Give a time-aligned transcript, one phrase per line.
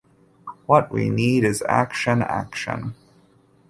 [0.65, 2.95] What we need is action-action!